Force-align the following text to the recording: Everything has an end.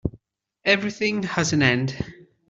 Everything 0.65 1.21
has 1.21 1.53
an 1.53 1.61
end. 1.61 1.95